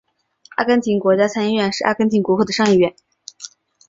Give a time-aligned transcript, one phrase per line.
[0.55, 2.95] 阿根廷国家参议院是阿根廷国会的上议院。